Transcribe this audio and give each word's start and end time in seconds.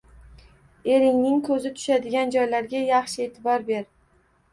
Eringning 0.93 1.35
ko‘zi 1.49 1.71
tushadigan 1.75 2.31
joylarga 2.37 2.81
yaxshi 2.87 3.23
e’tibor 3.27 3.67
ber. 3.69 3.85